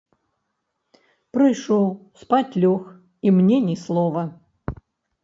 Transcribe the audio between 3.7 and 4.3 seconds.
слова.